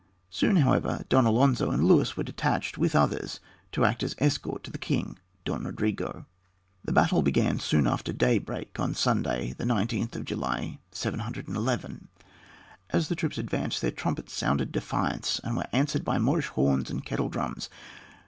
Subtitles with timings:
[0.31, 3.39] Soon, however, Don Alonzo and Luis were detached, with others,
[3.71, 6.25] to act as escort to the king, Don Rodrigo.
[6.83, 9.75] The battle began soon after daybreak on Sunday, July
[10.79, 12.07] 19, 711.
[12.89, 16.89] As the Spanish troops advanced, their trumpets sounded defiance and were answered by Moorish horns
[16.89, 17.69] and kettledrums.